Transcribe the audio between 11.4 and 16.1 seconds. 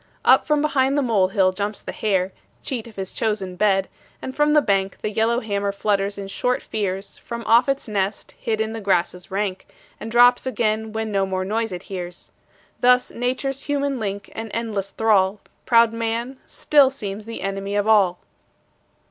noise it hears. Thus nature's human link and endless thrall, Proud